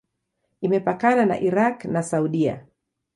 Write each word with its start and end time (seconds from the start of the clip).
Imepakana 0.69 1.25
na 1.25 1.37
Irak 1.49 1.85
na 1.85 2.01
Saudia. 2.01 2.65